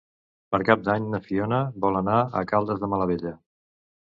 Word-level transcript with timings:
Per 0.55 0.59
Cap 0.69 0.85
d'Any 0.87 1.05
na 1.11 1.19
Fiona 1.27 1.59
vol 1.85 1.99
anar 2.01 2.17
a 2.41 2.45
Caldes 2.53 2.83
de 2.85 2.91
Malavella. 2.95 3.35